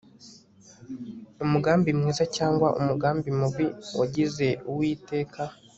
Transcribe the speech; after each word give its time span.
umugambi 1.43 1.89
mwiza 1.97 2.23
cyangwa 2.35 2.67
umugambi 2.79 3.29
mubi 3.39 3.65
wagize 3.99 4.47
uwiteka 4.69 5.41